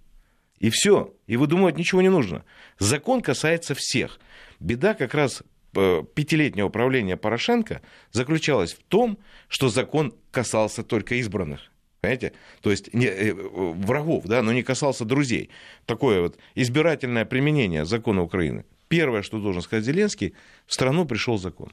[0.58, 1.14] И все.
[1.26, 2.44] И вы думаете, ничего не нужно.
[2.78, 4.20] Закон касается всех.
[4.60, 5.42] Беда как раз
[5.74, 11.72] Э, пятилетнего правления Порошенко заключалась в том, что закон касался только избранных.
[12.02, 12.34] Понимаете?
[12.60, 15.48] То есть не, э, врагов, да, но не касался друзей.
[15.86, 18.66] Такое вот избирательное применение закона Украины.
[18.88, 20.34] Первое, что должен сказать Зеленский,
[20.66, 21.72] в страну пришел закон.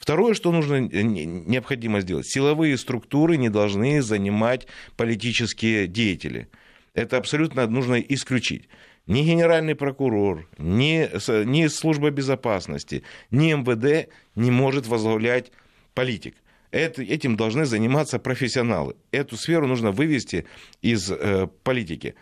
[0.00, 6.48] Второе, что нужно, э, необходимо сделать, силовые структуры не должны занимать политические деятели.
[6.94, 8.68] Это абсолютно нужно исключить
[9.06, 11.06] ни генеральный прокурор, ни,
[11.44, 15.52] ни служба безопасности, ни МВД не может возглавлять
[15.92, 16.34] политик.
[16.70, 18.96] Это, этим должны заниматься профессионалы.
[19.10, 20.46] Эту сферу нужно вывести
[20.80, 22.14] из э, политики.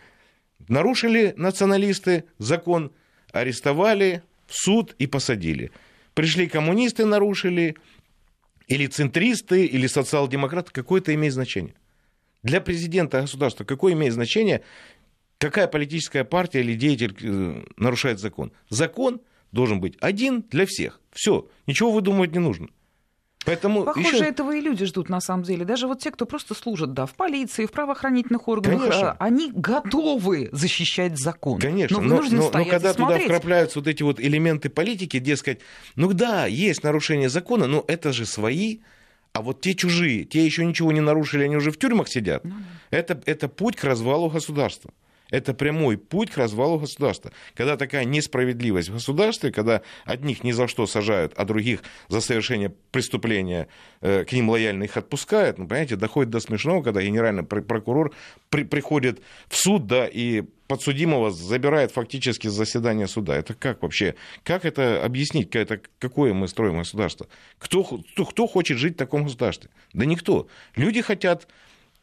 [0.67, 2.91] Нарушили националисты закон,
[3.31, 5.71] арестовали, в суд и посадили.
[6.19, 7.77] Пришли коммунисты, нарушили,
[8.67, 11.75] или центристы, или социал-демократы, какое это имеет значение?
[12.43, 14.61] Для президента государства какое имеет значение,
[15.37, 18.51] какая политическая партия или деятель э, нарушает закон.
[18.67, 19.21] Закон
[19.53, 20.99] должен быть один для всех.
[21.13, 22.67] Все, ничего выдумывать не нужно.
[23.45, 24.25] Поэтому Похоже, еще...
[24.25, 25.63] этого и люди ждут на самом деле.
[25.63, 29.11] Даже вот те, кто просто служат, да, в полиции, в правоохранительных органах, Конечно.
[29.11, 31.59] А, они готовы защищать закон.
[31.59, 35.59] Конечно, но, но, но, но когда туда вкрапляются вот эти вот элементы политики, дескать,
[35.95, 38.79] ну да, есть нарушение закона, но это же свои,
[39.31, 42.43] а вот те чужие, те еще ничего не нарушили, они уже в тюрьмах сидят.
[42.43, 42.55] Ну,
[42.91, 42.97] да.
[42.97, 44.91] это, это путь к развалу государства.
[45.31, 47.31] Это прямой путь к развалу государства.
[47.53, 52.73] Когда такая несправедливость в государстве, когда одних ни за что сажают, а других за совершение
[52.91, 53.67] преступления
[54.01, 58.13] э, к ним лояльно их отпускают, ну, понимаете, доходит до смешного, когда генеральный прокурор
[58.49, 63.35] при, приходит в суд, да, и подсудимого забирает фактически с заседания суда.
[63.35, 64.15] Это как вообще?
[64.43, 65.55] Как это объяснить?
[65.55, 67.27] Это какое мы строим государство?
[67.57, 69.71] Кто, кто, кто хочет жить в таком государстве?
[69.93, 70.47] Да никто.
[70.75, 71.47] Люди хотят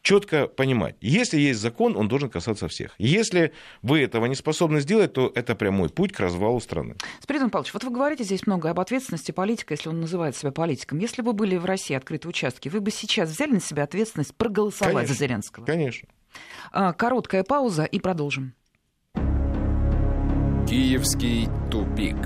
[0.01, 2.93] четко понимать, если есть закон, он должен касаться всех.
[2.97, 6.95] Если вы этого не способны сделать, то это прямой путь к развалу страны.
[7.21, 10.99] Спиридон Павлович, вот вы говорите здесь много об ответственности политика, если он называет себя политиком.
[10.99, 14.93] Если бы были в России открытые участки, вы бы сейчас взяли на себя ответственность проголосовать
[14.93, 15.65] конечно, за Зеленского?
[15.65, 16.09] Конечно.
[16.71, 18.53] А, короткая пауза и продолжим.
[20.67, 22.17] Киевский тупик.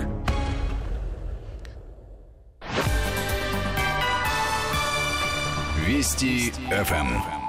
[5.86, 7.41] Вести ФМ.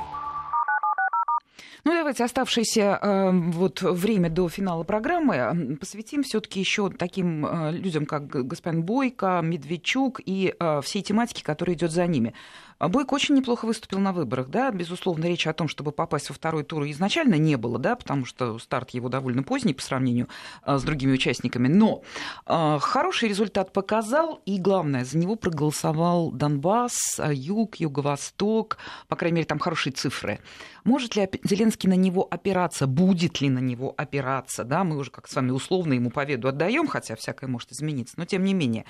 [1.84, 8.06] Ну, давайте оставшееся э, вот время до финала программы посвятим все-таки еще таким э, людям,
[8.06, 12.34] как господин Бойко, Медведчук и э, всей тематике, которая идет за ними.
[12.82, 16.34] А Бойко очень неплохо выступил на выборах, да, безусловно, речь о том, чтобы попасть во
[16.34, 20.26] второй тур изначально не было, да, потому что старт его довольно поздний по сравнению
[20.64, 22.02] а, с другими участниками, но
[22.44, 29.46] а, хороший результат показал, и главное, за него проголосовал Донбасс, Юг, Юго-Восток, по крайней мере,
[29.46, 30.40] там хорошие цифры.
[30.82, 35.28] Может ли Зеленский на него опираться, будет ли на него опираться, да, мы уже как
[35.28, 38.86] с вами условно ему победу отдаем, хотя всякое может измениться, но тем не менее.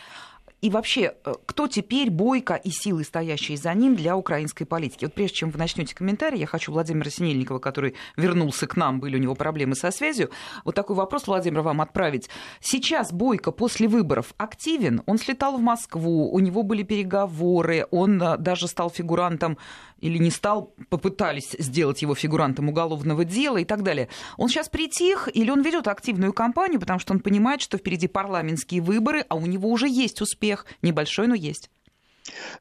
[0.62, 5.04] И вообще, э, кто теперь Бойко и силы, стоящие за ним для украинской политики?
[5.04, 9.16] Вот прежде чем вы начнете комментарий, я хочу Владимира Синельникова, который вернулся к нам, были
[9.16, 10.30] у него проблемы со связью,
[10.64, 12.30] вот такой вопрос, Владимир, вам отправить.
[12.60, 15.02] Сейчас Бойко после выборов активен?
[15.06, 19.58] Он слетал в Москву, у него были переговоры, он э, даже стал фигурантом
[20.02, 24.08] или не стал, попытались сделать его фигурантом уголовного дела и так далее.
[24.36, 28.82] Он сейчас притих или он ведет активную кампанию, потому что он понимает, что впереди парламентские
[28.82, 31.70] выборы, а у него уже есть успех, небольшой, но есть.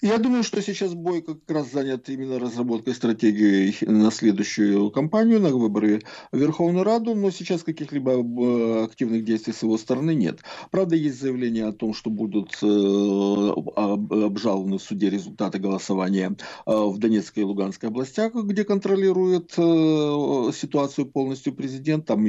[0.02, 5.50] Я думаю, что сейчас Бойко как раз занят именно разработкой стратегии на следующую кампанию, на
[5.50, 10.40] выборы в Верховную Раду, но сейчас каких-либо э, активных действий с его стороны нет.
[10.72, 16.98] Правда, есть заявление о том, что будут э, обжалованы в суде результаты голосования э, в
[16.98, 22.06] Донецкой и Луганской областях, где контролирует ситуацию полностью президент.
[22.06, 22.26] Там,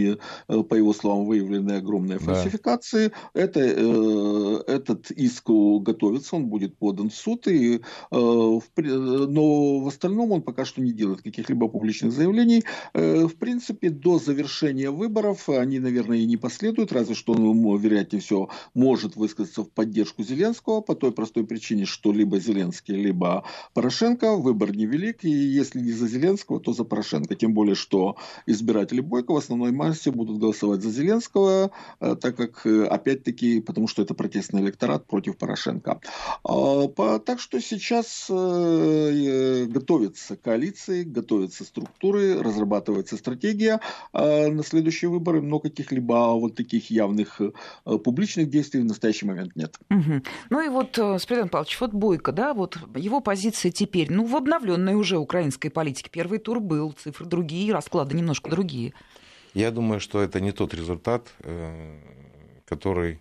[0.46, 3.08] по его словам, выявлены огромные фальсификации.
[3.08, 3.40] Да.
[3.40, 3.60] Это,
[4.66, 7.80] этот иск готовится, он будет подан в суд, и,
[8.11, 12.64] но в остальном он пока что не делает каких-либо публичных заявлений.
[12.94, 18.50] В принципе, до завершения выборов они, наверное, и не последуют, разве что он, вероятнее всего,
[18.74, 24.74] может высказаться в поддержку Зеленского по той простой причине, что либо Зеленский, либо Порошенко, выбор
[24.76, 27.35] невелик, и если не за Зеленского, то за Порошенко.
[27.35, 31.70] Тем более, что избиратели Бойко в основной массе будут голосовать за Зеленского,
[32.00, 36.00] э, так как, э, опять-таки, потому что это протестный электорат против Порошенко.
[36.44, 36.88] А,
[37.19, 43.81] так что сейчас э, готовятся коалиции, готовятся структуры, разрабатывается стратегия
[44.13, 47.40] а на следующие выборы, но каких-либо вот таких явных
[47.85, 49.79] публичных действий в настоящий момент нет.
[49.90, 50.23] Угу.
[50.50, 54.94] Ну и вот, Спиридон Павлович, вот Бойко, да, вот его позиция теперь, ну, в обновленной
[54.94, 56.10] уже украинской политике.
[56.10, 58.92] Первый тур был, цифры другие, расклады немножко другие.
[59.54, 61.98] Я думаю, что это не тот результат, э,
[62.65, 63.21] который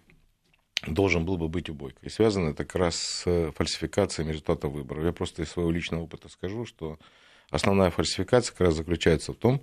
[0.88, 2.00] должен был бы быть у Бойко.
[2.02, 5.04] И связано это как раз с фальсификацией результатов выборов.
[5.04, 6.98] Я просто из своего личного опыта скажу, что
[7.50, 9.62] основная фальсификация как раз заключается в том,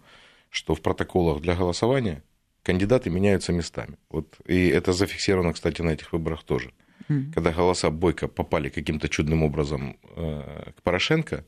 [0.51, 2.23] что в протоколах для голосования
[2.63, 3.97] кандидаты меняются местами.
[4.11, 6.73] Вот, и это зафиксировано, кстати, на этих выборах тоже.
[7.09, 7.33] Mm.
[7.33, 11.45] Когда голоса Бойко попали каким-то чудным образом э, к Порошенко,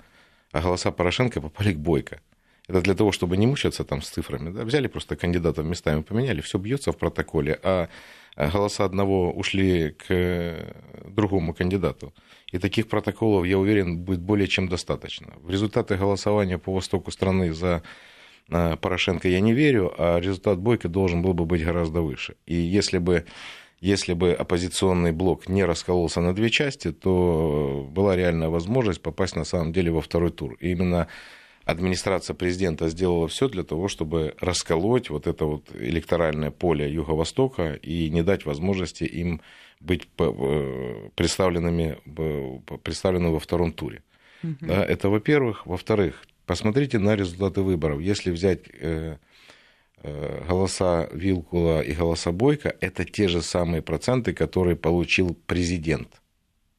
[0.52, 2.20] а голоса Порошенко попали к Бойко.
[2.66, 4.50] Это для того, чтобы не мучаться там с цифрами.
[4.50, 4.64] Да?
[4.64, 7.88] Взяли просто кандидатов местами поменяли, все бьется в протоколе, а
[8.36, 10.74] голоса одного ушли к
[11.04, 12.12] другому кандидату.
[12.52, 15.34] И таких протоколов, я уверен, будет более чем достаточно.
[15.42, 17.82] В результаты голосования по востоку страны за
[18.48, 22.34] э, Порошенко я не верю, а результат Бойко должен был бы быть гораздо выше.
[22.46, 23.24] И если бы
[23.80, 29.44] если бы оппозиционный блок не раскололся на две части, то была реальная возможность попасть на
[29.44, 30.56] самом деле во второй тур.
[30.60, 31.08] И именно
[31.70, 38.10] администрация президента сделала все для того, чтобы расколоть вот это вот электоральное поле Юго-Востока и
[38.10, 39.40] не дать возможности им
[39.80, 41.98] быть э, представленными,
[42.82, 44.02] представленными во втором туре.
[44.42, 44.56] Угу.
[44.60, 45.66] Да, это во-первых.
[45.66, 48.00] Во-вторых, посмотрите на результаты выборов.
[48.00, 49.16] Если взять э,
[50.02, 56.20] э, голоса Вилкула и голоса Бойко, это те же самые проценты, которые получил президент.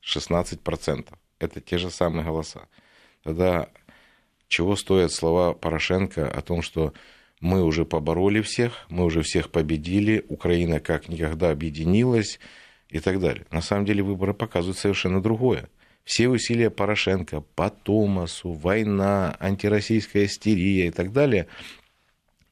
[0.03, 1.07] 16%.
[1.39, 2.67] Это те же самые голоса.
[3.23, 3.69] Тогда
[4.51, 6.93] чего стоят слова Порошенко о том, что
[7.39, 12.37] мы уже побороли всех, мы уже всех победили, Украина как никогда объединилась
[12.89, 13.45] и так далее.
[13.49, 15.69] На самом деле выборы показывают совершенно другое.
[16.03, 21.47] Все усилия Порошенко по Томасу, война, антироссийская истерия и так далее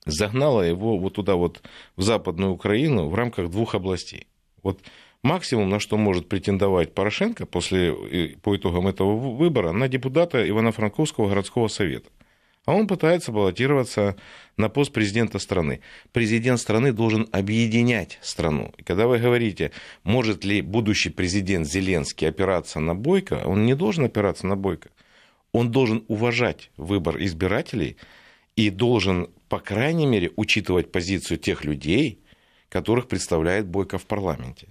[0.05, 1.61] загнала его вот туда вот
[1.97, 4.25] в Западную Украину в рамках двух областей.
[4.63, 4.79] Вот
[5.21, 7.93] Максимум, на что может претендовать Порошенко после,
[8.41, 12.09] по итогам этого выбора, на депутата Ивано-Франковского городского совета.
[12.65, 14.15] А он пытается баллотироваться
[14.55, 15.81] на пост президента страны.
[16.13, 18.71] Президент страны должен объединять страну.
[18.85, 19.71] Когда вы говорите,
[20.03, 24.89] может ли будущий президент Зеленский опираться на Бойко, он не должен опираться на Бойко.
[25.51, 27.97] Он должен уважать выбор избирателей
[28.55, 32.19] и должен, по крайней мере, учитывать позицию тех людей,
[32.69, 34.67] которых представляет Бойко в парламенте.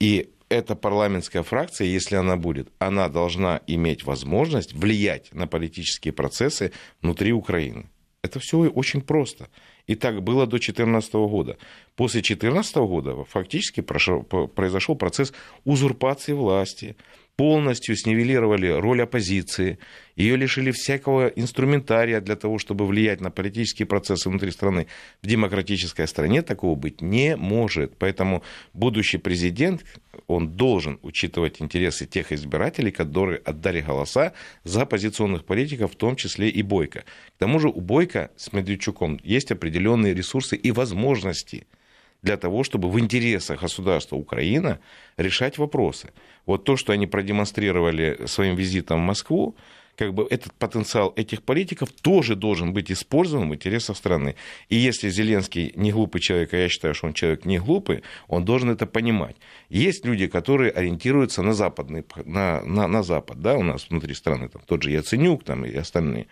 [0.00, 6.72] И эта парламентская фракция, если она будет, она должна иметь возможность влиять на политические процессы
[7.02, 7.90] внутри Украины.
[8.22, 9.48] Это все очень просто.
[9.86, 11.56] И так было до 2014 года.
[11.96, 15.32] После 2014 года фактически произошел процесс
[15.64, 16.96] узурпации власти,
[17.38, 19.78] полностью снивелировали роль оппозиции,
[20.16, 24.88] ее лишили всякого инструментария для того, чтобы влиять на политические процессы внутри страны.
[25.22, 27.96] В демократической стране такого быть не может.
[27.96, 28.42] Поэтому
[28.74, 29.84] будущий президент,
[30.26, 34.32] он должен учитывать интересы тех избирателей, которые отдали голоса
[34.64, 37.04] за оппозиционных политиков, в том числе и Бойко.
[37.36, 41.68] К тому же у Бойко с Медведчуком есть определенные ресурсы и возможности–
[42.22, 44.80] для того, чтобы в интересах государства Украина
[45.16, 46.10] решать вопросы.
[46.46, 49.56] Вот то, что они продемонстрировали своим визитом в Москву,
[49.98, 54.36] как бы этот потенциал этих политиков тоже должен быть использован в интересах страны.
[54.68, 58.44] И если Зеленский не глупый человек, а я считаю, что он человек не глупый, он
[58.44, 59.36] должен это понимать.
[59.68, 64.48] Есть люди, которые ориентируются на, западный, на, на, на Запад, да, у нас внутри страны,
[64.48, 66.28] там, тот же Яценюк там, и остальные.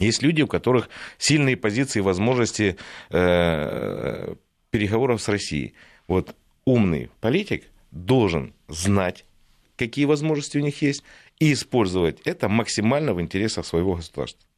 [0.00, 0.88] Есть люди, у которых
[1.18, 2.76] сильные позиции и возможности
[3.10, 4.34] э,
[4.72, 5.74] переговоров с Россией.
[6.08, 9.24] Вот умный политик должен знать,
[9.76, 11.04] какие возможности у них есть,
[11.38, 14.48] и использовать это максимально в интересах своего государства.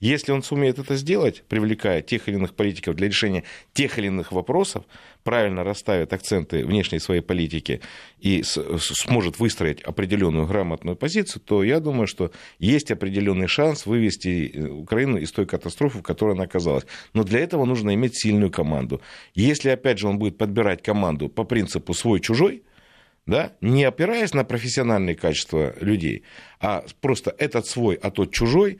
[0.00, 3.44] Если он сумеет это сделать, привлекая тех или иных политиков для решения
[3.74, 4.84] тех или иных вопросов,
[5.22, 7.82] правильно расставит акценты внешней своей политики
[8.18, 14.68] и сможет выстроить определенную грамотную позицию, то я думаю, что есть определенный шанс вывести э,
[14.68, 16.86] Украину из той катастрофы, в которой она оказалась.
[17.12, 19.02] Но для этого нужно иметь сильную команду.
[19.34, 22.62] Если, опять же, он будет подбирать команду по принципу свой-чужой,
[23.26, 26.24] да, не опираясь на профессиональные качества людей,
[26.58, 28.78] а просто этот свой, а тот чужой,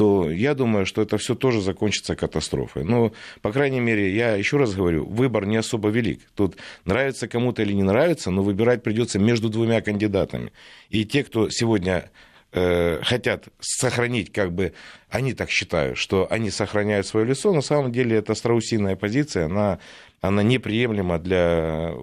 [0.00, 2.84] то я думаю, что это все тоже закончится катастрофой.
[2.84, 6.22] Но, по крайней мере, я еще раз говорю, выбор не особо велик.
[6.34, 10.52] Тут нравится кому-то или не нравится, но выбирать придется между двумя кандидатами.
[10.88, 12.10] И те, кто сегодня
[12.52, 14.72] э, хотят сохранить, как бы
[15.08, 19.78] они так считают, что они сохраняют свое лицо, на самом деле это страусиная позиция, она
[20.20, 21.94] она неприемлема для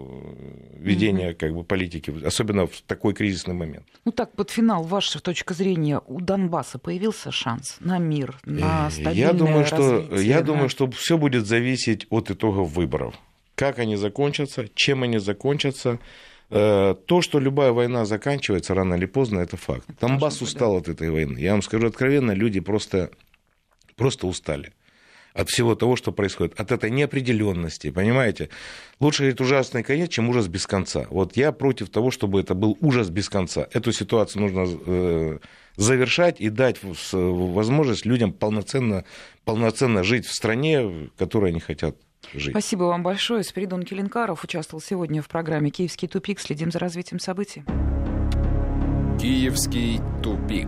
[0.80, 3.86] ведения как бы, политики, особенно в такой кризисный момент.
[4.06, 9.14] Ну так, под финал, ваша точка зрения, у Донбасса появился шанс на мир, на стабильное
[9.14, 10.48] я думаю, что, развитие, Я да?
[10.48, 13.14] думаю, что все будет зависеть от итогов выборов.
[13.56, 16.00] Как они закончатся, чем они закончатся.
[16.50, 19.86] Э, То, что любая война заканчивается рано или поздно, это факт.
[20.00, 21.38] Донбасс устал от этой войны.
[21.40, 23.10] Я вам скажу откровенно, люди просто,
[23.96, 24.74] просто устали
[25.38, 28.50] от всего того, что происходит, от этой неопределенности, понимаете?
[29.00, 31.06] Лучше говорить ужасный конец, чем ужас без конца.
[31.12, 33.68] Вот я против того, чтобы это был ужас без конца.
[33.72, 35.38] Эту ситуацию нужно э,
[35.76, 36.80] завершать и дать
[37.12, 39.06] возможность людям полноценно,
[39.46, 41.96] полноценно жить в стране, в которой они хотят
[42.34, 42.52] жить.
[42.52, 43.44] Спасибо вам большое.
[43.44, 46.40] Спиридон Келенкаров участвовал сегодня в программе «Киевский тупик».
[46.40, 47.64] Следим за развитием событий.
[49.20, 50.68] Киевский тупик.